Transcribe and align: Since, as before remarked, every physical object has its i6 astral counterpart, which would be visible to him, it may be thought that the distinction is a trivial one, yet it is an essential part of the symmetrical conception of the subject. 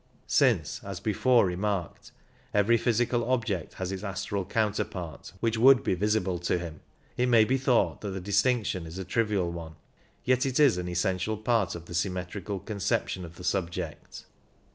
Since, 0.25 0.83
as 0.83 0.99
before 0.99 1.45
remarked, 1.45 2.11
every 2.55 2.75
physical 2.77 3.23
object 3.31 3.75
has 3.75 3.91
its 3.91 4.01
i6 4.01 4.07
astral 4.07 4.45
counterpart, 4.45 5.31
which 5.41 5.59
would 5.59 5.83
be 5.83 5.93
visible 5.93 6.39
to 6.39 6.57
him, 6.57 6.79
it 7.17 7.27
may 7.27 7.43
be 7.45 7.55
thought 7.59 8.01
that 8.01 8.09
the 8.09 8.19
distinction 8.19 8.87
is 8.87 8.97
a 8.97 9.05
trivial 9.05 9.51
one, 9.51 9.75
yet 10.25 10.43
it 10.43 10.59
is 10.59 10.79
an 10.79 10.87
essential 10.89 11.37
part 11.37 11.75
of 11.75 11.85
the 11.85 11.93
symmetrical 11.93 12.57
conception 12.59 13.23
of 13.23 13.35
the 13.35 13.43
subject. 13.43 14.25